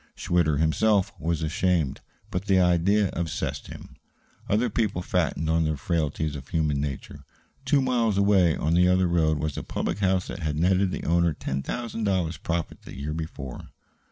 [0.15, 2.01] Schwitter himself was ashamed;
[2.31, 3.97] but the idea obsessed him.
[4.49, 7.23] Other people fattened on the frailties of human nature.
[7.65, 11.05] Two miles away, on the other road, was a public house that had netted the
[11.05, 13.67] owner ten thousand dollars profit the year before.